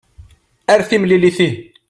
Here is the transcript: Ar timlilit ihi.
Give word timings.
Ar 0.73 0.81
timlilit 0.89 1.37
ihi. 1.47 1.49